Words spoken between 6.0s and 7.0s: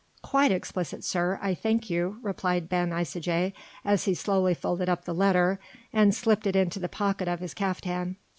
slipped it into the